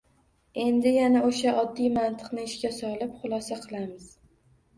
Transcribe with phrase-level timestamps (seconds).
[0.61, 4.11] Endi yana o‘sha oddiy mantiqni ishga solib xulosa qilamiz